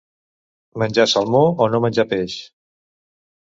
[0.83, 2.39] Menjar salmó o no menjar peix.